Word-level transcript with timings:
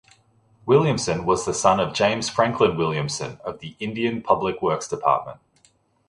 Williamson 0.65 1.27
was 1.27 1.45
the 1.45 1.53
son 1.53 1.79
of 1.79 1.93
James 1.93 2.27
Franklin 2.27 2.75
Williamson 2.75 3.37
of 3.45 3.59
the 3.59 3.75
Indian 3.79 4.23
Public 4.23 4.59
Works 4.59 4.87
Department. 4.87 5.39